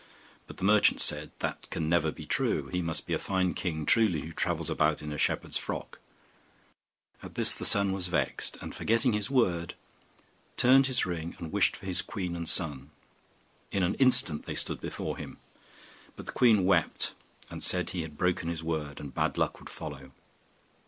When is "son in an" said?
12.49-13.93